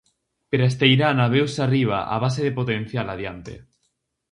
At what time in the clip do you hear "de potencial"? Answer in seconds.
2.43-3.07